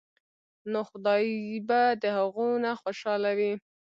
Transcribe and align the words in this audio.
نو 0.71 0.79
خدائے 0.89 1.33
به 1.67 1.81
د 2.01 2.03
هغو 2.17 2.47
نه 2.63 2.71
خوشاله 2.81 3.31
وي 3.37 3.51
ـ 3.57 3.61